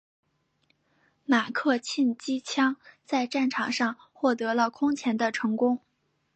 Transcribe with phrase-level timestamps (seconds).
[1.25, 5.77] 马克沁机枪在战场上获得了空前的成功。